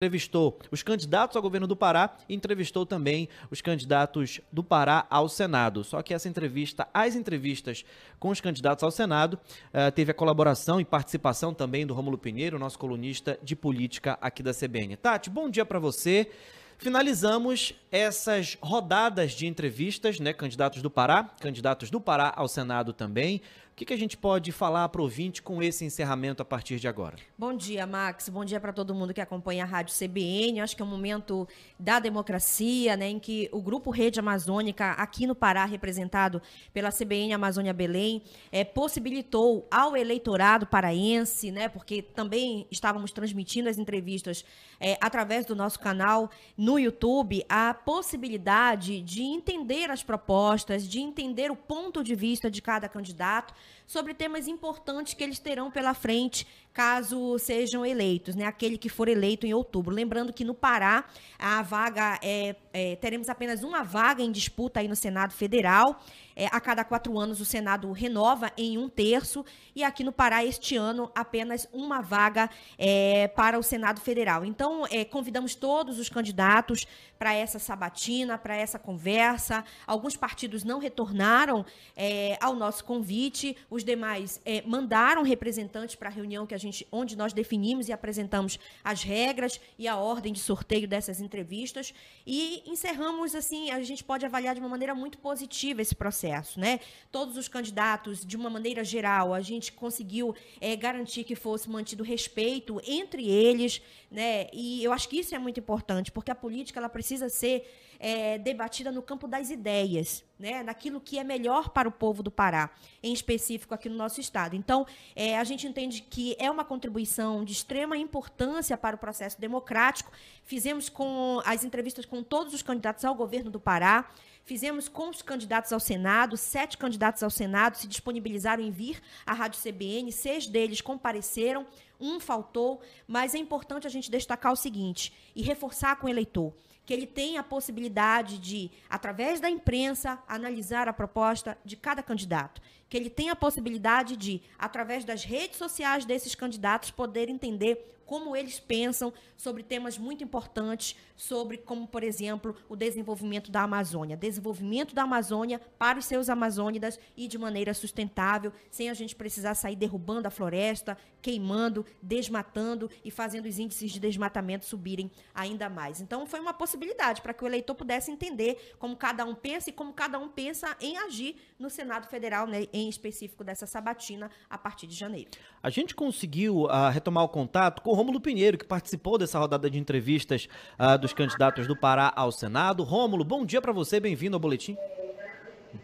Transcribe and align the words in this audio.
entrevistou 0.00 0.60
os 0.70 0.80
candidatos 0.80 1.34
ao 1.34 1.42
governo 1.42 1.66
do 1.66 1.74
Pará 1.74 2.16
e 2.28 2.34
entrevistou 2.34 2.86
também 2.86 3.28
os 3.50 3.60
candidatos 3.60 4.40
do 4.52 4.62
Pará 4.62 5.04
ao 5.10 5.28
Senado. 5.28 5.82
Só 5.82 6.00
que 6.02 6.14
essa 6.14 6.28
entrevista, 6.28 6.86
as 6.94 7.16
entrevistas 7.16 7.84
com 8.16 8.28
os 8.28 8.40
candidatos 8.40 8.84
ao 8.84 8.92
Senado, 8.92 9.34
uh, 9.34 9.90
teve 9.92 10.12
a 10.12 10.14
colaboração 10.14 10.80
e 10.80 10.84
participação 10.84 11.52
também 11.52 11.84
do 11.84 11.94
Rômulo 11.94 12.16
Pinheiro, 12.16 12.60
nosso 12.60 12.78
colunista 12.78 13.40
de 13.42 13.56
política 13.56 14.16
aqui 14.20 14.40
da 14.40 14.54
CBN. 14.54 14.94
Tati, 14.96 15.28
bom 15.28 15.50
dia 15.50 15.66
para 15.66 15.80
você. 15.80 16.30
Finalizamos 16.78 17.74
essas 17.90 18.56
rodadas 18.62 19.32
de 19.32 19.48
entrevistas, 19.48 20.20
né? 20.20 20.32
Candidatos 20.32 20.80
do 20.80 20.88
Pará, 20.88 21.24
candidatos 21.40 21.90
do 21.90 22.00
Pará 22.00 22.32
ao 22.36 22.46
Senado 22.46 22.92
também 22.92 23.42
que, 23.78 23.84
que 23.84 23.94
a 23.94 23.96
gente 23.96 24.16
pode 24.16 24.50
falar 24.50 24.88
para 24.88 25.00
o 25.00 25.04
ouvinte 25.04 25.40
com 25.40 25.62
esse 25.62 25.84
encerramento 25.84 26.42
a 26.42 26.44
partir 26.44 26.80
de 26.80 26.88
agora? 26.88 27.16
Bom 27.38 27.54
dia, 27.54 27.86
Max. 27.86 28.28
Bom 28.28 28.44
dia 28.44 28.58
para 28.58 28.72
todo 28.72 28.92
mundo 28.92 29.14
que 29.14 29.20
acompanha 29.20 29.62
a 29.62 29.66
Rádio 29.66 29.94
CBN. 29.94 30.60
Acho 30.60 30.74
que 30.74 30.82
é 30.82 30.84
um 30.84 30.88
momento 30.88 31.46
da 31.78 32.00
democracia, 32.00 32.96
né, 32.96 33.08
em 33.08 33.20
que 33.20 33.48
o 33.52 33.62
Grupo 33.62 33.90
Rede 33.90 34.18
Amazônica, 34.18 34.90
aqui 34.92 35.28
no 35.28 35.34
Pará, 35.34 35.64
representado 35.64 36.42
pela 36.74 36.90
CBN 36.90 37.32
Amazônia 37.32 37.72
Belém, 37.72 38.20
é, 38.50 38.64
possibilitou 38.64 39.68
ao 39.70 39.96
eleitorado 39.96 40.66
paraense, 40.66 41.52
né, 41.52 41.68
porque 41.68 42.02
também 42.02 42.66
estávamos 42.72 43.12
transmitindo 43.12 43.68
as 43.68 43.78
entrevistas 43.78 44.44
é, 44.80 44.98
através 45.00 45.46
do 45.46 45.54
nosso 45.54 45.78
canal 45.78 46.32
no 46.56 46.80
YouTube, 46.80 47.44
a 47.48 47.72
possibilidade 47.72 49.00
de 49.02 49.22
entender 49.22 49.88
as 49.88 50.02
propostas, 50.02 50.82
de 50.88 50.98
entender 50.98 51.52
o 51.52 51.56
ponto 51.56 52.02
de 52.02 52.16
vista 52.16 52.50
de 52.50 52.60
cada 52.60 52.88
candidato 52.88 53.54
sobre 53.88 54.12
temas 54.12 54.46
importantes 54.46 55.14
que 55.14 55.24
eles 55.24 55.38
terão 55.38 55.70
pela 55.70 55.94
frente 55.94 56.46
caso 56.78 57.36
sejam 57.40 57.84
eleitos, 57.84 58.36
né? 58.36 58.44
Aquele 58.44 58.78
que 58.78 58.88
for 58.88 59.08
eleito 59.08 59.44
em 59.44 59.52
outubro. 59.52 59.92
Lembrando 59.92 60.32
que 60.32 60.44
no 60.44 60.54
Pará 60.54 61.04
a 61.36 61.60
vaga 61.60 62.20
é, 62.22 62.54
é 62.72 62.94
teremos 62.94 63.28
apenas 63.28 63.64
uma 63.64 63.82
vaga 63.82 64.22
em 64.22 64.30
disputa 64.30 64.78
aí 64.78 64.86
no 64.86 64.94
Senado 64.94 65.32
Federal. 65.32 66.00
É, 66.36 66.46
a 66.52 66.60
cada 66.60 66.84
quatro 66.84 67.18
anos 67.18 67.40
o 67.40 67.44
Senado 67.44 67.90
renova 67.90 68.52
em 68.56 68.78
um 68.78 68.88
terço 68.88 69.44
e 69.74 69.82
aqui 69.82 70.04
no 70.04 70.12
Pará 70.12 70.44
este 70.44 70.76
ano 70.76 71.10
apenas 71.12 71.66
uma 71.72 72.00
vaga 72.00 72.48
é, 72.78 73.26
para 73.26 73.58
o 73.58 73.62
Senado 73.62 74.00
Federal. 74.00 74.44
Então 74.44 74.86
é, 74.88 75.04
convidamos 75.04 75.56
todos 75.56 75.98
os 75.98 76.08
candidatos 76.08 76.86
para 77.18 77.34
essa 77.34 77.58
sabatina, 77.58 78.38
para 78.38 78.54
essa 78.54 78.78
conversa. 78.78 79.64
Alguns 79.84 80.16
partidos 80.16 80.62
não 80.62 80.78
retornaram 80.78 81.66
é, 81.96 82.38
ao 82.40 82.54
nosso 82.54 82.84
convite, 82.84 83.56
os 83.78 83.84
demais 83.84 84.40
é, 84.44 84.62
mandaram 84.62 85.22
representantes 85.22 85.94
para 85.94 86.08
a 86.08 86.12
reunião 86.12 86.46
que 86.46 86.54
a 86.54 86.58
gente 86.58 86.86
onde 86.90 87.16
nós 87.16 87.32
definimos 87.32 87.88
e 87.88 87.92
apresentamos 87.92 88.58
as 88.82 89.02
regras 89.02 89.60
e 89.78 89.86
a 89.86 89.96
ordem 89.96 90.32
de 90.32 90.40
sorteio 90.40 90.86
dessas 90.86 91.20
entrevistas 91.20 91.94
e 92.26 92.62
encerramos 92.66 93.34
assim, 93.34 93.70
a 93.70 93.80
gente 93.82 94.02
pode 94.04 94.26
avaliar 94.26 94.54
de 94.54 94.60
uma 94.60 94.68
maneira 94.68 94.94
muito 94.94 95.16
positiva 95.18 95.80
esse 95.80 95.94
processo, 95.94 96.58
né? 96.58 96.80
Todos 97.10 97.36
os 97.36 97.48
candidatos, 97.48 98.24
de 98.24 98.36
uma 98.36 98.50
maneira 98.50 98.82
geral, 98.82 99.32
a 99.32 99.40
gente 99.40 99.72
conseguiu 99.72 100.34
é, 100.60 100.74
garantir 100.74 101.24
que 101.24 101.36
fosse 101.36 101.70
mantido 101.70 102.02
respeito 102.02 102.80
entre 102.86 103.28
eles, 103.28 103.80
né? 104.10 104.48
E 104.52 104.82
eu 104.82 104.92
acho 104.92 105.08
que 105.08 105.20
isso 105.20 105.34
é 105.34 105.38
muito 105.38 105.60
importante, 105.60 106.10
porque 106.10 106.30
a 106.30 106.34
política 106.34 106.80
ela 106.80 106.88
precisa 106.88 107.28
ser 107.28 107.64
é, 107.98 108.38
debatida 108.38 108.92
no 108.92 109.02
campo 109.02 109.26
das 109.26 109.50
ideias, 109.50 110.24
né, 110.38 110.62
naquilo 110.62 111.00
que 111.00 111.18
é 111.18 111.24
melhor 111.24 111.70
para 111.70 111.88
o 111.88 111.92
povo 111.92 112.22
do 112.22 112.30
Pará, 112.30 112.70
em 113.02 113.12
específico 113.12 113.74
aqui 113.74 113.88
no 113.88 113.96
nosso 113.96 114.20
estado. 114.20 114.54
Então, 114.54 114.86
é, 115.16 115.38
a 115.38 115.44
gente 115.44 115.66
entende 115.66 116.02
que 116.02 116.36
é 116.38 116.50
uma 116.50 116.64
contribuição 116.64 117.44
de 117.44 117.52
extrema 117.52 117.96
importância 117.96 118.76
para 118.76 118.94
o 118.94 118.98
processo 118.98 119.40
democrático. 119.40 120.12
Fizemos 120.44 120.88
com 120.88 121.42
as 121.44 121.64
entrevistas 121.64 122.06
com 122.06 122.22
todos 122.22 122.54
os 122.54 122.62
candidatos 122.62 123.04
ao 123.04 123.14
governo 123.14 123.50
do 123.50 123.58
Pará. 123.58 124.08
Fizemos 124.44 124.88
com 124.88 125.10
os 125.10 125.20
candidatos 125.20 125.72
ao 125.72 125.80
Senado, 125.80 126.34
sete 126.36 126.78
candidatos 126.78 127.22
ao 127.22 127.28
Senado 127.28 127.76
se 127.76 127.86
disponibilizaram 127.86 128.62
em 128.62 128.70
vir 128.70 129.02
à 129.26 129.34
Rádio 129.34 129.60
CBN, 129.60 130.10
seis 130.10 130.46
deles 130.46 130.80
compareceram, 130.80 131.66
um 132.00 132.18
faltou, 132.18 132.80
mas 133.06 133.34
é 133.34 133.38
importante 133.38 133.86
a 133.86 133.90
gente 133.90 134.10
destacar 134.10 134.50
o 134.50 134.56
seguinte 134.56 135.12
e 135.36 135.42
reforçar 135.42 135.96
com 135.96 136.06
o 136.06 136.08
eleitor 136.08 136.54
que 136.88 136.94
ele 136.94 137.06
tem 137.06 137.36
a 137.36 137.42
possibilidade 137.42 138.38
de, 138.38 138.70
através 138.88 139.40
da 139.40 139.50
imprensa, 139.50 140.18
analisar 140.26 140.88
a 140.88 140.92
proposta 140.94 141.58
de 141.62 141.76
cada 141.76 142.02
candidato 142.02 142.62
que 142.88 142.96
ele 142.96 143.10
tem 143.10 143.30
a 143.30 143.36
possibilidade 143.36 144.16
de, 144.16 144.40
através 144.58 145.04
das 145.04 145.24
redes 145.24 145.58
sociais 145.58 146.04
desses 146.04 146.34
candidatos, 146.34 146.90
poder 146.90 147.28
entender 147.28 147.94
como 148.08 148.34
eles 148.34 148.58
pensam 148.58 149.12
sobre 149.36 149.62
temas 149.62 149.98
muito 149.98 150.24
importantes, 150.24 150.96
sobre 151.14 151.58
como, 151.58 151.86
por 151.86 152.02
exemplo, 152.02 152.56
o 152.66 152.74
desenvolvimento 152.74 153.50
da 153.50 153.60
Amazônia. 153.60 154.16
Desenvolvimento 154.16 154.94
da 154.94 155.02
Amazônia 155.02 155.60
para 155.78 155.98
os 155.98 156.06
seus 156.06 156.30
amazônidas 156.30 156.98
e 157.14 157.28
de 157.28 157.36
maneira 157.36 157.74
sustentável, 157.74 158.50
sem 158.70 158.88
a 158.88 158.94
gente 158.94 159.14
precisar 159.14 159.54
sair 159.54 159.76
derrubando 159.76 160.26
a 160.26 160.30
floresta, 160.30 160.96
queimando, 161.20 161.84
desmatando 162.00 162.90
e 163.04 163.10
fazendo 163.10 163.44
os 163.44 163.58
índices 163.58 163.92
de 163.92 164.00
desmatamento 164.00 164.64
subirem 164.64 165.10
ainda 165.34 165.68
mais. 165.68 166.00
Então, 166.00 166.26
foi 166.26 166.40
uma 166.40 166.54
possibilidade 166.54 167.20
para 167.20 167.34
que 167.34 167.44
o 167.44 167.46
eleitor 167.46 167.74
pudesse 167.74 168.10
entender 168.10 168.74
como 168.78 168.96
cada 168.96 169.22
um 169.26 169.34
pensa 169.34 169.68
e 169.68 169.72
como 169.72 169.92
cada 169.92 170.18
um 170.18 170.30
pensa 170.30 170.74
em 170.80 170.96
agir 170.96 171.36
no 171.58 171.68
Senado 171.68 172.08
Federal, 172.08 172.46
né, 172.46 172.66
em 172.78 172.88
específico 172.88 173.44
dessa 173.44 173.66
sabatina, 173.66 174.30
a 174.48 174.56
partir 174.56 174.86
de 174.86 174.94
janeiro. 174.94 175.30
A 175.62 175.70
gente 175.70 175.94
conseguiu 175.94 176.64
uh, 176.64 176.90
retomar 176.92 177.24
o 177.24 177.28
contato 177.28 177.82
com 177.82 177.90
o 177.90 177.94
Rômulo 177.94 178.20
Pinheiro, 178.20 178.58
que 178.58 178.64
participou 178.64 179.18
dessa 179.18 179.38
rodada 179.38 179.68
de 179.70 179.78
entrevistas 179.78 180.48
uh, 180.78 180.98
dos 180.98 181.12
candidatos 181.12 181.66
do 181.66 181.76
Pará 181.76 182.12
ao 182.14 182.30
Senado. 182.30 182.82
Rômulo, 182.82 183.24
bom 183.24 183.44
dia 183.44 183.60
para 183.60 183.72
você, 183.72 183.98
bem-vindo 184.00 184.36
ao 184.36 184.40
Boletim. 184.40 184.76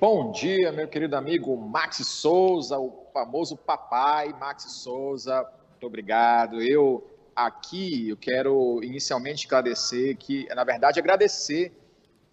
Bom 0.01 0.33
dia, 0.33 0.73
meu 0.73 0.89
querido 0.89 1.15
amigo 1.15 1.57
Max 1.57 1.99
Souza, 2.07 2.79
o 2.79 3.07
famoso 3.13 3.57
papai 3.57 4.33
Max 4.33 4.65
Souza. 4.65 5.47
Muito 5.73 5.87
obrigado. 5.87 6.63
Eu 6.63 7.07
aqui 7.37 8.09
eu 8.09 8.17
quero 8.17 8.83
inicialmente 8.83 9.45
esclarecer 9.45 10.17
que, 10.17 10.47
na 10.55 10.65
verdade, 10.65 10.99
agradecer 10.99 11.73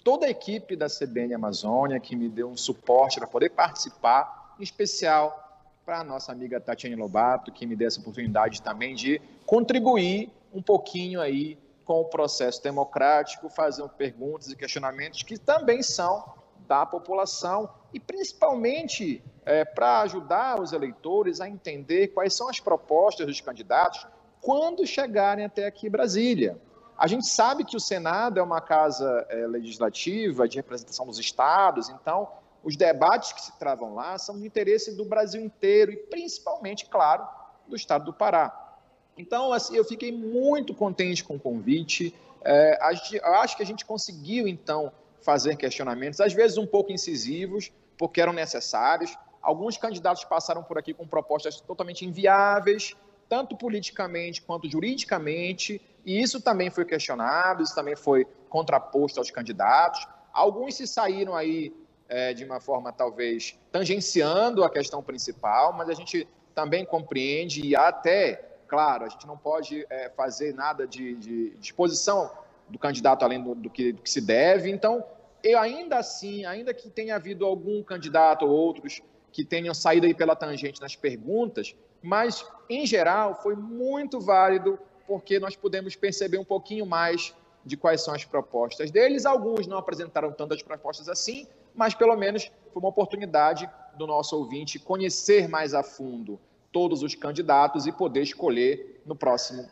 toda 0.03 0.25
a 0.25 0.29
equipe 0.29 0.75
da 0.75 0.87
CBN 0.87 1.33
Amazônia 1.33 1.99
que 1.99 2.15
me 2.15 2.29
deu 2.29 2.49
um 2.49 2.57
suporte 2.57 3.19
para 3.19 3.27
poder 3.27 3.49
participar 3.49 4.40
em 4.61 4.63
especial 4.63 5.65
para 5.83 5.99
a 5.99 6.03
nossa 6.03 6.31
amiga 6.31 6.61
Tatiane 6.61 6.95
Lobato, 6.95 7.51
que 7.51 7.65
me 7.65 7.75
deu 7.75 7.87
essa 7.87 7.99
oportunidade 7.99 8.61
também 8.61 8.93
de 8.93 9.19
contribuir 9.45 10.31
um 10.53 10.61
pouquinho 10.61 11.19
aí 11.19 11.57
com 11.83 12.01
o 12.01 12.05
processo 12.05 12.61
democrático, 12.61 13.49
fazendo 13.49 13.89
perguntas 13.89 14.49
e 14.49 14.55
questionamentos 14.55 15.23
que 15.23 15.37
também 15.37 15.81
são 15.81 16.23
da 16.67 16.85
população 16.85 17.69
e 17.91 17.99
principalmente 17.99 19.23
é, 19.43 19.65
para 19.65 20.01
ajudar 20.01 20.61
os 20.61 20.71
eleitores 20.71 21.41
a 21.41 21.49
entender 21.49 22.09
quais 22.09 22.35
são 22.35 22.47
as 22.47 22.59
propostas 22.59 23.25
dos 23.25 23.41
candidatos 23.41 24.05
quando 24.39 24.85
chegarem 24.85 25.43
até 25.43 25.65
aqui 25.65 25.89
Brasília. 25.89 26.57
A 26.97 27.07
gente 27.07 27.27
sabe 27.27 27.65
que 27.65 27.75
o 27.75 27.79
Senado 27.79 28.39
é 28.39 28.43
uma 28.43 28.61
casa 28.61 29.25
é, 29.27 29.47
legislativa 29.47 30.47
de 30.47 30.57
representação 30.57 31.07
dos 31.07 31.17
estados, 31.17 31.89
então 31.89 32.29
os 32.63 32.75
debates 32.75 33.31
que 33.33 33.41
se 33.41 33.57
travam 33.57 33.95
lá 33.95 34.17
são 34.17 34.39
de 34.39 34.45
interesse 34.45 34.95
do 34.95 35.03
Brasil 35.05 35.41
inteiro 35.41 35.91
e 35.91 35.97
principalmente, 35.97 36.85
claro, 36.85 37.27
do 37.67 37.75
estado 37.75 38.05
do 38.05 38.13
Pará. 38.13 38.77
Então, 39.17 39.51
assim, 39.51 39.75
eu 39.75 39.83
fiquei 39.83 40.11
muito 40.11 40.73
contente 40.73 41.23
com 41.23 41.35
o 41.35 41.39
convite. 41.39 42.15
É, 42.43 42.77
acho 42.81 43.57
que 43.57 43.63
a 43.63 43.65
gente 43.65 43.85
conseguiu, 43.85 44.47
então, 44.47 44.91
fazer 45.21 45.55
questionamentos, 45.55 46.19
às 46.19 46.33
vezes 46.33 46.57
um 46.57 46.65
pouco 46.65 46.91
incisivos, 46.91 47.71
porque 47.97 48.21
eram 48.21 48.33
necessários. 48.33 49.15
Alguns 49.41 49.77
candidatos 49.77 50.23
passaram 50.23 50.63
por 50.63 50.77
aqui 50.77 50.93
com 50.93 51.07
propostas 51.07 51.59
totalmente 51.61 52.05
inviáveis, 52.05 52.95
tanto 53.27 53.55
politicamente 53.55 54.41
quanto 54.41 54.69
juridicamente, 54.69 55.81
e 56.05 56.21
isso 56.21 56.41
também 56.41 56.69
foi 56.69 56.85
questionado, 56.85 57.63
isso 57.63 57.73
também 57.73 57.95
foi 57.95 58.25
contraposto 58.49 59.19
aos 59.19 59.31
candidatos. 59.31 60.07
Alguns 60.33 60.75
se 60.75 60.87
saíram 60.87 61.35
aí 61.35 61.73
é, 62.11 62.33
de 62.33 62.43
uma 62.43 62.59
forma 62.59 62.91
talvez 62.91 63.57
tangenciando 63.71 64.65
a 64.65 64.69
questão 64.69 65.01
principal, 65.01 65.71
mas 65.71 65.89
a 65.89 65.93
gente 65.93 66.27
também 66.53 66.85
compreende 66.85 67.65
e 67.65 67.73
até, 67.73 68.57
claro, 68.67 69.05
a 69.05 69.09
gente 69.09 69.25
não 69.25 69.37
pode 69.37 69.87
é, 69.89 70.09
fazer 70.09 70.53
nada 70.53 70.85
de, 70.85 71.15
de 71.15 71.51
disposição 71.51 72.29
do 72.67 72.77
candidato 72.77 73.23
além 73.23 73.41
do, 73.41 73.55
do, 73.55 73.69
que, 73.69 73.93
do 73.93 74.01
que 74.01 74.09
se 74.09 74.19
deve. 74.19 74.69
Então, 74.69 75.01
eu 75.41 75.57
ainda 75.57 75.99
assim, 75.99 76.43
ainda 76.43 76.73
que 76.73 76.89
tenha 76.89 77.15
havido 77.15 77.45
algum 77.45 77.81
candidato 77.81 78.45
ou 78.45 78.51
outros 78.51 79.01
que 79.31 79.45
tenham 79.45 79.73
saído 79.73 80.05
aí 80.05 80.13
pela 80.13 80.35
tangente 80.35 80.81
nas 80.81 80.97
perguntas, 80.97 81.73
mas 82.03 82.45
em 82.69 82.85
geral 82.85 83.41
foi 83.41 83.55
muito 83.55 84.19
válido 84.19 84.77
porque 85.07 85.39
nós 85.39 85.55
pudemos 85.55 85.95
perceber 85.95 86.37
um 86.37 86.43
pouquinho 86.43 86.85
mais 86.85 87.33
de 87.65 87.77
quais 87.77 88.01
são 88.03 88.13
as 88.13 88.25
propostas 88.25 88.91
deles. 88.91 89.25
Alguns 89.25 89.65
não 89.65 89.77
apresentaram 89.77 90.33
tantas 90.33 90.61
propostas 90.61 91.07
assim, 91.07 91.47
mas 91.75 91.93
pelo 91.93 92.15
menos 92.15 92.51
foi 92.73 92.81
uma 92.81 92.89
oportunidade 92.89 93.69
do 93.97 94.07
nosso 94.07 94.35
ouvinte 94.37 94.79
conhecer 94.79 95.47
mais 95.47 95.73
a 95.73 95.83
fundo 95.83 96.39
todos 96.71 97.03
os 97.03 97.15
candidatos 97.15 97.85
e 97.85 97.91
poder 97.91 98.21
escolher 98.21 99.01
no 99.05 99.15
próximo 99.15 99.69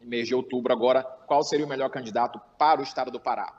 mês 0.00 0.28
de 0.28 0.34
outubro 0.34 0.72
agora, 0.72 1.02
qual 1.02 1.42
seria 1.42 1.66
o 1.66 1.68
melhor 1.68 1.90
candidato 1.90 2.40
para 2.56 2.80
o 2.80 2.84
estado 2.84 3.10
do 3.10 3.18
Pará. 3.18 3.52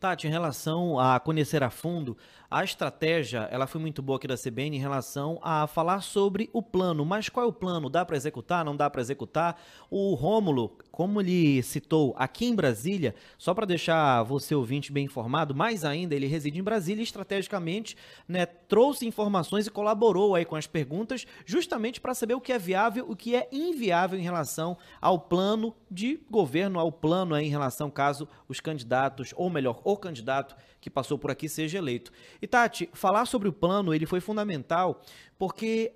Tati, 0.00 0.26
em 0.26 0.30
relação 0.30 0.98
a 0.98 1.18
conhecer 1.20 1.62
a 1.62 1.70
fundo, 1.70 2.16
a 2.54 2.62
estratégia 2.62 3.48
ela 3.50 3.66
foi 3.66 3.80
muito 3.80 4.00
boa 4.00 4.16
aqui 4.16 4.28
da 4.28 4.36
CBN 4.36 4.76
em 4.76 4.80
relação 4.80 5.40
a 5.42 5.66
falar 5.66 6.00
sobre 6.02 6.48
o 6.52 6.62
plano. 6.62 7.04
Mas 7.04 7.28
qual 7.28 7.44
é 7.44 7.48
o 7.48 7.52
plano? 7.52 7.90
Dá 7.90 8.04
para 8.04 8.16
executar? 8.16 8.64
Não 8.64 8.76
dá 8.76 8.88
para 8.88 9.00
executar? 9.00 9.60
O 9.90 10.14
Rômulo, 10.14 10.78
como 10.92 11.20
ele 11.20 11.60
citou 11.64 12.14
aqui 12.16 12.46
em 12.46 12.54
Brasília, 12.54 13.16
só 13.36 13.52
para 13.54 13.66
deixar 13.66 14.22
você 14.22 14.54
ouvinte 14.54 14.92
bem 14.92 15.06
informado, 15.06 15.52
mais 15.52 15.84
ainda, 15.84 16.14
ele 16.14 16.28
reside 16.28 16.60
em 16.60 16.62
Brasília 16.62 17.00
e 17.00 17.02
estrategicamente 17.02 17.96
né, 18.28 18.46
trouxe 18.46 19.04
informações 19.04 19.66
e 19.66 19.70
colaborou 19.70 20.36
aí 20.36 20.44
com 20.44 20.54
as 20.54 20.68
perguntas, 20.68 21.26
justamente 21.44 22.00
para 22.00 22.14
saber 22.14 22.34
o 22.34 22.40
que 22.40 22.52
é 22.52 22.58
viável, 22.58 23.04
o 23.08 23.16
que 23.16 23.34
é 23.34 23.48
inviável 23.50 24.16
em 24.16 24.22
relação 24.22 24.78
ao 25.00 25.18
plano 25.18 25.74
de 25.90 26.20
governo, 26.30 26.78
ao 26.78 26.92
plano 26.92 27.34
aí 27.34 27.46
em 27.46 27.50
relação 27.50 27.90
caso 27.90 28.28
os 28.48 28.60
candidatos, 28.60 29.34
ou 29.34 29.50
melhor, 29.50 29.80
o 29.82 29.96
candidato 29.96 30.54
que 30.84 30.90
passou 30.90 31.18
por 31.18 31.30
aqui 31.30 31.48
seja 31.48 31.78
eleito. 31.78 32.12
E 32.44 32.46
Tati, 32.46 32.90
falar 32.92 33.24
sobre 33.24 33.48
o 33.48 33.52
plano, 33.54 33.94
ele 33.94 34.04
foi 34.04 34.20
fundamental 34.20 35.00
porque 35.38 35.94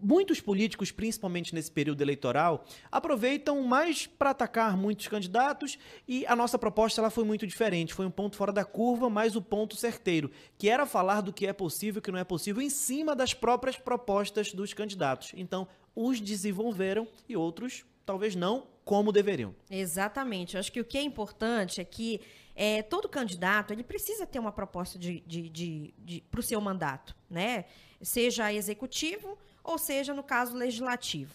muitos 0.00 0.40
políticos, 0.40 0.92
principalmente 0.92 1.52
nesse 1.52 1.68
período 1.68 2.00
eleitoral, 2.00 2.64
aproveitam 2.92 3.60
mais 3.64 4.06
para 4.06 4.30
atacar 4.30 4.76
muitos 4.76 5.08
candidatos 5.08 5.76
e 6.06 6.24
a 6.26 6.36
nossa 6.36 6.56
proposta 6.56 7.00
ela 7.00 7.10
foi 7.10 7.24
muito 7.24 7.44
diferente. 7.44 7.92
Foi 7.92 8.06
um 8.06 8.10
ponto 8.10 8.36
fora 8.36 8.52
da 8.52 8.64
curva, 8.64 9.10
mas 9.10 9.34
o 9.34 9.42
ponto 9.42 9.74
certeiro, 9.74 10.30
que 10.56 10.68
era 10.68 10.86
falar 10.86 11.22
do 11.22 11.32
que 11.32 11.44
é 11.44 11.52
possível 11.52 11.98
e 11.98 12.02
que 12.02 12.12
não 12.12 12.20
é 12.20 12.24
possível 12.24 12.62
em 12.62 12.70
cima 12.70 13.16
das 13.16 13.34
próprias 13.34 13.76
propostas 13.76 14.52
dos 14.52 14.72
candidatos. 14.72 15.32
Então, 15.34 15.66
uns 15.96 16.20
desenvolveram 16.20 17.08
e 17.28 17.36
outros 17.36 17.84
talvez 18.06 18.36
não 18.36 18.66
como 18.84 19.12
deveriam. 19.12 19.54
Exatamente. 19.70 20.54
Eu 20.54 20.60
acho 20.60 20.72
que 20.72 20.80
o 20.80 20.84
que 20.84 20.98
é 20.98 21.02
importante 21.02 21.80
é 21.80 21.84
que 21.84 22.20
é, 22.54 22.82
todo 22.82 23.08
candidato 23.08 23.72
ele 23.72 23.82
precisa 23.82 24.26
ter 24.26 24.38
uma 24.38 24.52
proposta 24.52 24.98
de, 24.98 25.20
de, 25.20 25.48
de, 25.48 25.94
de 25.98 26.20
para 26.30 26.40
o 26.40 26.42
seu 26.42 26.60
mandato, 26.60 27.14
né? 27.28 27.64
Seja 28.02 28.52
executivo 28.52 29.38
ou 29.62 29.78
seja, 29.78 30.12
no 30.14 30.22
caso 30.22 30.56
legislativo. 30.56 31.34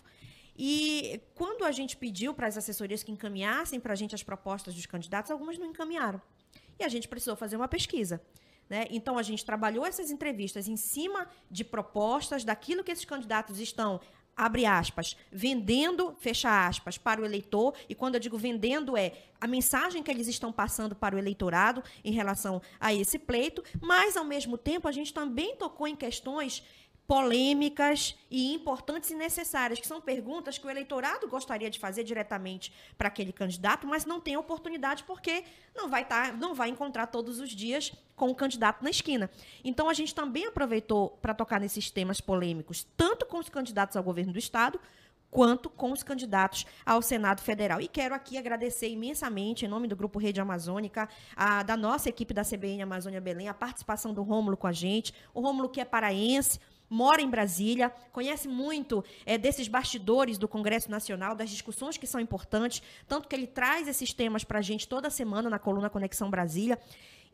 E 0.58 1.22
quando 1.34 1.66
a 1.66 1.72
gente 1.72 1.98
pediu 1.98 2.34
para 2.34 2.48
as 2.48 2.58
assessorias 2.58 3.04
que 3.04 3.12
encaminhassem 3.12 3.80
para 3.80 3.94
a 3.94 3.96
gente 3.96 4.16
as 4.16 4.24
propostas 4.24 4.74
dos 4.74 4.86
candidatos, 4.86 5.32
algumas 5.32 5.58
não 5.58 5.68
encaminharam. 5.68 6.22
E 6.80 6.84
a 6.84 6.88
gente 6.88 7.08
precisou 7.08 7.36
fazer 7.36 7.56
uma 7.56 7.68
pesquisa. 7.68 8.22
Né? 8.70 8.88
Então, 8.90 9.18
a 9.18 9.22
gente 9.22 9.46
trabalhou 9.46 9.86
essas 9.86 10.10
entrevistas 10.10 10.68
em 10.68 10.76
cima 10.76 11.28
de 11.52 11.64
propostas 11.64 12.44
daquilo 12.44 12.84
que 12.84 12.92
esses 12.92 13.06
candidatos 13.06 13.60
estão 13.60 14.02
abre 14.36 14.66
aspas, 14.66 15.16
vendendo, 15.32 16.14
fecha 16.20 16.68
aspas, 16.68 16.98
para 16.98 17.22
o 17.22 17.26
eleitor. 17.26 17.74
E 17.88 17.96
quando 17.96 18.16
eu 18.16 18.20
digo 18.20 18.38
vendendo, 18.38 18.98
é 18.98 19.14
a 19.40 19.48
mensagem 19.48 20.04
que 20.04 20.12
eles 20.12 20.28
estão 20.28 20.52
passando 20.52 20.96
para 20.96 21.16
o 21.16 21.20
eleitorado 21.20 21.84
em 22.04 22.12
relação 22.12 22.62
a 22.80 22.94
esse 22.94 23.18
pleito, 23.18 23.64
mas, 23.80 24.18
ao 24.18 24.26
mesmo 24.26 24.58
tempo, 24.58 24.88
a 24.88 24.92
gente 24.92 25.14
também 25.14 25.56
tocou 25.56 25.88
em 25.88 25.96
questões 25.96 26.64
polêmicas 27.07 28.16
e 28.31 28.54
importantes 28.54 29.12
e 29.12 29.16
necessárias, 29.16 29.80
que 29.80 29.88
são 29.88 30.02
perguntas 30.02 30.57
que 30.57 30.66
o 30.66 30.69
eleitorado 30.69 31.28
gostaria 31.28 31.69
de 31.69 31.80
fazer 31.80 32.04
diretamente 32.04 32.74
para 32.98 33.07
aquele 33.07 33.31
candidato, 33.31 33.86
mas 33.86 34.06
não 34.06 34.19
tem 34.19 34.36
oportunidade 34.36 35.04
porque 35.04 35.44
não 35.75 35.88
vai 35.88 36.02
estar, 36.02 36.31
tá, 36.31 36.38
não 36.38 36.56
vai 36.56 36.69
encontrar 36.69 37.07
todos 37.07 37.40
os 37.40 37.52
dias 37.52 37.94
com 38.16 38.30
o 38.30 38.36
candidato 38.36 38.84
na 38.84 38.90
esquina. 38.90 39.30
Então 39.63 39.88
a 39.88 39.94
gente 39.94 40.16
também 40.16 40.48
aproveitou 40.48 41.12
para 41.22 41.34
tocar 41.34 41.60
nesses 41.60 41.92
temas 41.92 42.19
polêmicos, 42.19 42.88
tanto 42.98 43.25
com 43.25 43.38
os 43.38 43.50
candidatos 43.50 43.96
ao 43.96 44.04
governo 44.04 44.34
do 44.34 44.40
estado, 44.40 44.80
quanto 45.30 45.69
com 45.69 45.92
os 45.92 46.02
candidatos 46.02 46.66
ao 46.86 47.02
Senado 47.02 47.42
Federal. 47.42 47.81
E 47.81 47.90
quero 47.90 48.16
aqui 48.16 48.38
agradecer 48.38 48.90
imensamente, 48.90 49.66
em 49.66 49.68
nome 49.68 49.86
do 49.86 49.96
Grupo 49.96 50.18
Rede 50.18 50.40
Amazônica, 50.40 51.10
a, 51.36 51.62
da 51.62 51.75
nossa 51.75 52.07
equipe 52.07 52.34
da 52.34 52.44
CBN 52.44 52.84
Amazônia 52.84 53.19
Belém, 53.19 53.50
a 53.50 53.54
participação 53.54 54.13
do 54.13 54.24
Rômulo 54.24 54.56
com 54.56 54.66
a 54.66 54.72
gente. 54.72 55.13
O 55.34 55.42
Rômulo 55.42 55.68
que 55.68 55.81
é 55.81 55.86
paraense, 55.86 56.57
mora 56.90 57.22
em 57.22 57.30
Brasília, 57.30 57.92
conhece 58.12 58.48
muito 58.48 59.04
é, 59.26 59.38
desses 59.38 59.68
bastidores 59.68 60.38
do 60.38 60.48
Congresso 60.48 60.90
Nacional, 60.90 61.36
das 61.36 61.50
discussões 61.50 61.98
que 61.98 62.08
são 62.08 62.20
importantes, 62.20 62.82
tanto 63.08 63.28
que 63.28 63.36
ele 63.36 63.48
traz 63.48 63.88
esses 63.88 64.14
temas 64.14 64.44
para 64.44 64.60
a 64.60 64.62
gente 64.62 64.88
toda 64.88 65.10
semana 65.10 65.50
na 65.50 65.60
coluna 65.60 65.90
Conexão 65.90 66.30
Brasília. 66.30 66.80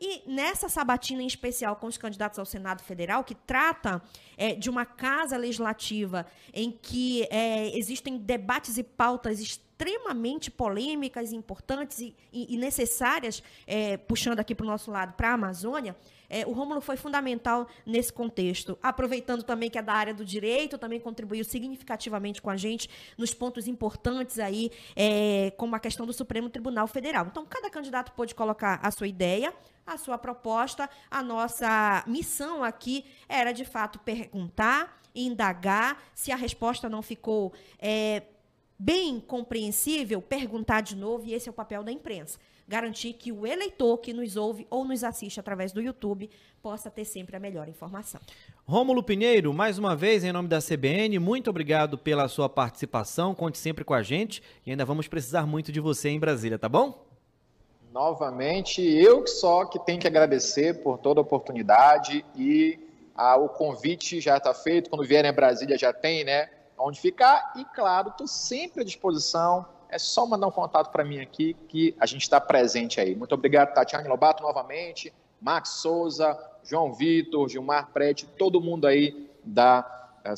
E 0.01 0.23
nessa 0.25 0.67
sabatina 0.67 1.21
em 1.21 1.27
especial 1.27 1.75
com 1.75 1.85
os 1.85 1.95
candidatos 1.95 2.39
ao 2.39 2.45
Senado 2.45 2.81
Federal, 2.81 3.23
que 3.23 3.35
trata 3.35 4.01
é, 4.35 4.55
de 4.55 4.67
uma 4.67 4.83
casa 4.83 5.37
legislativa 5.37 6.25
em 6.51 6.71
que 6.71 7.27
é, 7.29 7.77
existem 7.77 8.17
debates 8.17 8.79
e 8.79 8.83
pautas 8.83 9.39
extremamente 9.39 10.49
polêmicas, 10.49 11.31
importantes 11.31 11.99
e, 11.99 12.15
e 12.33 12.57
necessárias, 12.57 13.43
é, 13.67 13.95
puxando 13.95 14.39
aqui 14.39 14.55
para 14.55 14.63
o 14.63 14.67
nosso 14.67 14.89
lado, 14.89 15.13
para 15.13 15.29
a 15.29 15.33
Amazônia, 15.33 15.95
é, 16.31 16.45
o 16.47 16.51
Rômulo 16.51 16.79
foi 16.79 16.95
fundamental 16.95 17.67
nesse 17.85 18.13
contexto. 18.13 18.79
Aproveitando 18.81 19.43
também 19.43 19.69
que 19.69 19.77
é 19.77 19.81
da 19.81 19.93
área 19.93 20.13
do 20.13 20.23
direito, 20.23 20.77
também 20.77 20.99
contribuiu 20.99 21.43
significativamente 21.43 22.41
com 22.41 22.49
a 22.49 22.55
gente 22.55 22.89
nos 23.17 23.33
pontos 23.33 23.67
importantes 23.67 24.39
aí, 24.39 24.71
é, 24.95 25.51
como 25.57 25.75
a 25.75 25.79
questão 25.79 26.05
do 26.05 26.13
Supremo 26.13 26.49
Tribunal 26.49 26.87
Federal. 26.87 27.27
Então, 27.29 27.45
cada 27.45 27.69
candidato 27.69 28.13
pôde 28.13 28.33
colocar 28.33 28.79
a 28.81 28.89
sua 28.91 29.07
ideia, 29.07 29.53
a 29.85 29.97
sua 29.97 30.17
proposta. 30.17 30.89
A 31.09 31.21
nossa 31.21 32.03
missão 32.07 32.63
aqui 32.63 33.05
era, 33.27 33.51
de 33.51 33.65
fato, 33.65 33.99
perguntar, 33.99 35.01
indagar. 35.13 36.01
Se 36.13 36.31
a 36.31 36.35
resposta 36.35 36.89
não 36.89 37.01
ficou 37.01 37.53
é, 37.79 38.23
bem 38.77 39.19
compreensível, 39.19 40.21
perguntar 40.21 40.81
de 40.81 40.95
novo, 40.95 41.25
e 41.25 41.33
esse 41.33 41.47
é 41.47 41.51
o 41.51 41.55
papel 41.55 41.83
da 41.83 41.91
imprensa 41.91 42.39
garantir 42.71 43.13
que 43.13 43.33
o 43.33 43.45
eleitor 43.45 43.97
que 43.97 44.13
nos 44.13 44.37
ouve 44.37 44.65
ou 44.69 44.85
nos 44.85 45.03
assiste 45.03 45.37
através 45.39 45.73
do 45.73 45.81
YouTube 45.81 46.29
possa 46.61 46.89
ter 46.89 47.03
sempre 47.03 47.35
a 47.35 47.39
melhor 47.39 47.67
informação. 47.67 48.21
Rômulo 48.65 49.03
Pinheiro, 49.03 49.53
mais 49.53 49.77
uma 49.77 49.93
vez, 49.93 50.23
em 50.23 50.31
nome 50.31 50.47
da 50.47 50.59
CBN, 50.59 51.19
muito 51.19 51.49
obrigado 51.49 51.97
pela 51.97 52.29
sua 52.29 52.47
participação. 52.47 53.35
Conte 53.35 53.57
sempre 53.57 53.83
com 53.83 53.93
a 53.93 54.01
gente 54.01 54.41
e 54.65 54.71
ainda 54.71 54.85
vamos 54.85 55.09
precisar 55.09 55.45
muito 55.45 55.69
de 55.69 55.81
você 55.81 56.09
em 56.09 56.19
Brasília, 56.19 56.57
tá 56.57 56.69
bom? 56.69 57.10
Novamente, 57.91 58.81
eu 58.81 59.27
só 59.27 59.65
que 59.65 59.77
tenho 59.79 59.99
que 59.99 60.07
agradecer 60.07 60.81
por 60.81 60.97
toda 60.97 61.19
a 61.19 61.23
oportunidade 61.23 62.25
e 62.35 62.79
ah, 63.15 63.35
o 63.35 63.49
convite 63.49 64.21
já 64.21 64.37
está 64.37 64.53
feito. 64.53 64.89
Quando 64.89 65.05
vierem 65.05 65.29
a 65.29 65.33
Brasília 65.33 65.77
já 65.77 65.91
tem, 65.91 66.23
né? 66.23 66.49
Onde 66.77 66.99
ficar. 66.99 67.53
E, 67.57 67.65
claro, 67.65 68.09
estou 68.09 68.27
sempre 68.27 68.81
à 68.81 68.85
disposição 68.85 69.65
é 69.91 69.99
só 69.99 70.25
mandar 70.25 70.47
um 70.47 70.51
contato 70.51 70.89
para 70.89 71.03
mim 71.03 71.19
aqui 71.19 71.53
que 71.67 71.93
a 71.99 72.05
gente 72.05 72.21
está 72.21 72.39
presente 72.39 72.99
aí. 72.99 73.13
Muito 73.13 73.35
obrigado, 73.35 73.73
Tatiane 73.73 74.07
Lobato, 74.07 74.41
novamente, 74.41 75.13
Max 75.39 75.81
Souza, 75.81 76.39
João 76.63 76.93
Vitor, 76.93 77.49
Gilmar 77.49 77.89
Prete, 77.91 78.25
todo 78.25 78.61
mundo 78.61 78.87
aí 78.87 79.29
da 79.43 79.83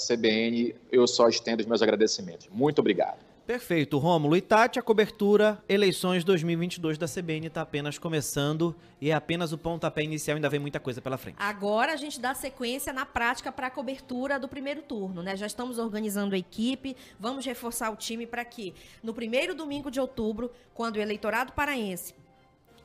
CBN. 0.08 0.75
Eu 0.92 1.06
só 1.06 1.30
estendo 1.30 1.62
os 1.62 1.68
meus 1.68 1.84
agradecimentos. 1.84 2.50
Muito 2.50 2.80
obrigado. 2.80 3.20
Perfeito, 3.46 3.98
Rômulo. 3.98 4.38
E 4.38 4.42
Tati, 4.42 4.80
a 4.80 4.82
cobertura 4.82 5.62
eleições 5.68 6.24
2022 6.24 6.98
da 6.98 7.08
CBN 7.08 7.48
está 7.48 7.62
apenas 7.62 7.98
começando 7.98 8.74
e 9.02 9.12
é 9.12 9.14
apenas 9.14 9.52
o 9.52 9.58
pontapé 9.58 10.02
inicial, 10.02 10.36
ainda 10.36 10.50
vem 10.50 10.62
muita 10.62 10.80
coisa 10.80 11.02
pela 11.02 11.18
frente. 11.18 11.36
Agora 11.40 11.92
a 11.92 11.98
gente 11.98 12.22
dá 12.22 12.34
sequência 12.34 12.94
na 12.94 13.06
prática 13.06 13.52
para 13.52 13.68
a 13.68 13.70
cobertura 13.70 14.40
do 14.40 14.48
primeiro 14.48 14.82
turno, 14.82 15.22
né? 15.22 15.36
Já 15.36 15.46
estamos 15.46 15.78
organizando 15.78 16.36
a 16.36 16.38
equipe, 16.38 16.96
vamos 17.20 17.46
reforçar 17.46 17.90
o 17.92 17.98
time 17.98 18.26
para 18.26 18.46
que 18.46 18.74
no 19.04 19.14
primeiro 19.14 19.54
domingo 19.54 19.92
de 19.92 20.00
outubro, 20.00 20.50
quando 20.74 20.96
o 20.96 21.02
eleitorado 21.02 21.52
paraense 21.52 22.16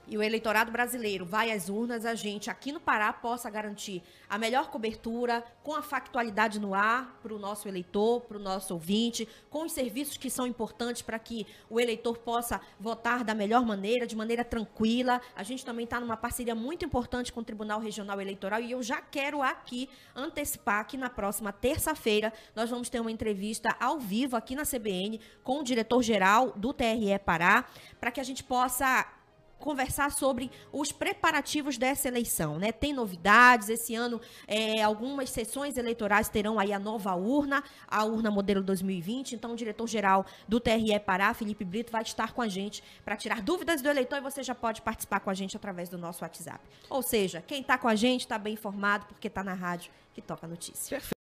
e 0.09 0.17
o 0.17 0.23
eleitorado 0.23 0.73
brasileiro 0.73 1.25
vai 1.25 1.53
às 1.53 1.69
urnas, 1.69 2.07
a 2.07 2.15
gente 2.15 2.49
aqui 2.50 2.73
no 2.73 2.81
Pará 2.81 3.12
possa 3.12 3.50
garantir 3.50 4.03
a 4.29 4.38
melhor 4.38 4.71
cobertura, 4.71 5.45
com 5.62 5.75
a 5.75 5.83
factualidade 5.83 6.59
no 6.59 6.75
ar 6.75 7.19
para 7.23 7.35
o 7.35 7.38
nosso 7.38 7.69
eleitor, 7.69 8.23
para 8.23 8.38
o 8.38 8.41
nosso 8.41 8.73
ouvinte, 8.73 9.29
com 9.50 9.65
os 9.65 9.73
serviços 9.73 10.17
que 10.17 10.31
são 10.31 10.47
importantes 10.47 11.03
para 11.03 11.19
que 11.19 11.47
o 11.69 11.79
eleitor 11.79 12.19
possa 12.19 12.61
votar 12.81 13.23
da 13.23 13.35
melhor 13.35 13.65
maneira, 13.65 14.07
de 14.07 14.17
maneira 14.17 14.45
tranquila. 14.45 15.21
A 15.37 15.43
gente 15.43 15.65
também 15.65 15.85
está 15.85 16.00
numa 16.00 16.17
parceria 16.17 16.55
muito 16.55 16.85
importante 16.85 17.33
com 17.33 17.41
o 17.41 17.45
Tribunal 17.45 17.81
Regional 17.81 18.21
Eleitoral 18.21 18.61
e 18.61 18.71
eu 18.71 18.83
já 18.83 19.00
quero 19.00 19.43
aqui 19.43 19.88
antecipar 20.15 20.87
que 20.87 20.97
na 20.97 21.11
próxima 21.11 21.53
terça-feira 21.53 22.33
nós 22.57 22.71
vamos 22.71 22.88
ter 22.88 23.00
uma 23.00 23.12
entrevista 23.12 23.77
ao 23.79 23.99
vivo 23.99 24.37
aqui 24.37 24.55
na 24.55 24.65
CBN 24.65 25.21
com 25.43 25.61
o 25.61 25.65
diretor-geral 25.65 26.53
do 26.57 26.73
TRE 26.73 27.19
Pará, 27.25 27.67
para 28.00 28.11
que 28.11 28.21
a 28.21 28.25
gente 28.25 28.43
possa 28.43 29.18
conversar 29.59 30.11
sobre 30.11 30.50
os 30.73 30.93
preparativos 30.93 31.77
dessa 31.77 32.09
eleição, 32.09 32.59
né? 32.59 32.73
Tem 32.73 32.93
novidades 32.93 33.69
esse 33.69 33.95
ano, 33.95 34.21
é, 34.47 34.83
algumas 34.83 35.31
sessões 35.31 35.77
eleitorais 35.77 36.29
terão 36.29 36.59
aí 36.59 36.73
a 36.73 36.79
nova 36.79 37.15
urna, 37.15 37.62
a 37.87 38.05
urna 38.05 38.31
modelo 38.31 38.62
2020. 38.62 39.35
Então, 39.35 39.53
o 39.53 39.57
diretor-geral 39.57 40.25
do 40.47 40.61
TRE 40.61 40.99
Pará, 41.05 41.33
Felipe 41.35 41.65
Brito, 41.65 41.93
vai 41.93 42.03
estar 42.03 42.33
com 42.33 42.43
a 42.43 42.49
gente 42.49 42.83
para 43.05 43.17
tirar 43.17 43.43
dúvidas 43.43 43.83
do 43.83 43.88
eleitor 43.88 44.17
e 44.19 44.21
você 44.21 44.43
já 44.43 44.55
pode 44.55 44.83
participar 44.83 45.21
com 45.21 45.31
a 45.31 45.35
gente 45.35 45.57
através 45.57 45.88
do 45.88 45.99
nosso 45.99 46.25
WhatsApp. 46.25 46.61
Ou 46.88 47.03
seja, 47.03 47.43
quem 47.47 47.61
está 47.61 47.77
com 47.77 47.88
a 47.88 47.95
gente 47.95 48.23
está 48.23 48.38
bem 48.38 48.55
informado 48.55 49.07
porque 49.07 49.29
está 49.29 49.43
na 49.43 49.55
rádio 49.55 49.91
que 50.15 50.23
toca 50.23 50.47
notícia. 50.47 50.97
Perfeito. 50.97 51.17